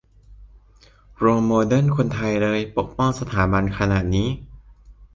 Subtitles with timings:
[1.17, 4.27] -โรลโมเดลคนไทยเลย ปกป้องสถาบันขนาดนี้